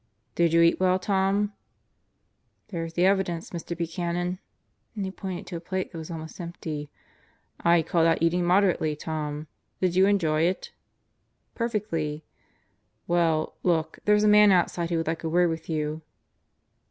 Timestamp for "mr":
3.51-3.77